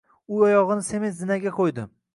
[0.35, 1.91] U oyog‘ini sement zinaga qo‘ydi.